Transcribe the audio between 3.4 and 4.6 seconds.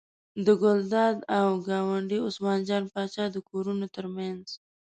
کورونو تر منځ.